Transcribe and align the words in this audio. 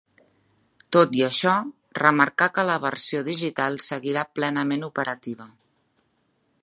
Tot 0.95 1.11
i 1.17 1.21
això, 1.25 1.51
remarcà 1.99 2.47
que 2.55 2.65
la 2.69 2.79
versió 2.87 3.21
digital 3.29 3.77
seguirà 3.89 4.25
plenament 4.41 4.89
operativa. 4.89 5.51